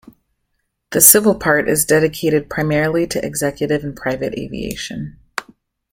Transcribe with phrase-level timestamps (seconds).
[0.93, 5.19] The civil part is dedicated primarily to executive and private aviation.